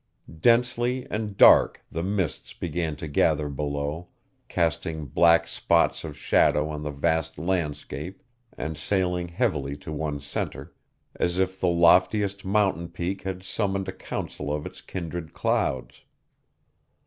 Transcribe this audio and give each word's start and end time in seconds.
Densely 0.39 1.05
and 1.11 1.37
dark 1.37 1.85
the 1.91 2.01
mists 2.01 2.53
began 2.53 2.95
to 2.95 3.07
gather 3.07 3.49
below, 3.49 4.07
casting 4.47 5.05
black 5.05 5.45
spots 5.45 6.03
of 6.03 6.17
shadow 6.17 6.69
on 6.69 6.81
the 6.81 6.89
vast 6.89 7.37
landscape, 7.37 8.23
and 8.57 8.79
sailing 8.79 9.27
heavily 9.27 9.75
to 9.75 9.91
one 9.91 10.19
centre, 10.19 10.73
as 11.17 11.37
if 11.37 11.59
the 11.59 11.67
loftiest 11.67 12.43
mountain 12.43 12.87
peak 12.89 13.21
had 13.25 13.43
summoned 13.43 13.87
a 13.87 13.91
council 13.93 14.51
of 14.51 14.65
its 14.65 14.81
kindred 14.81 15.33
clouds. 15.33 16.01